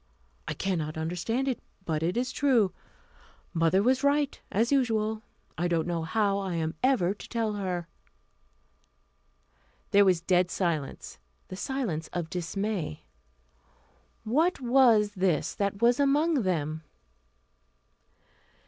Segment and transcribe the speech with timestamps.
[0.47, 2.73] I cannot understand it, but it is true.
[3.53, 5.21] Mother was right, as usual.
[5.59, 7.87] I don't know how I am ever to tell her."
[9.91, 11.19] There was a dead silence
[11.49, 13.03] the silence of dismay.
[14.23, 16.81] What was this that was among them?